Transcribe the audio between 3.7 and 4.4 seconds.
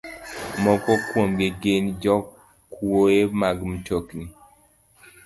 mtokni,